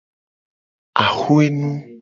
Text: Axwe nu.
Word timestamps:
Axwe 1.03 1.45
nu. 1.57 1.71